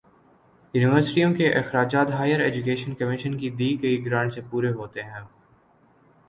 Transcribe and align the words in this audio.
یونیورسٹیوں 0.73 1.33
کے 1.35 1.51
اخراجات 1.53 2.11
ہائیر 2.11 2.39
ایجوکیشن 2.41 2.93
کمیشن 2.95 3.37
کی 3.37 3.49
دی 3.59 3.71
گئی 3.81 4.03
گرانٹ 4.05 4.33
سے 4.33 4.41
پورے 4.49 4.71
ہوتے 4.71 5.01
ہیں 5.03 5.21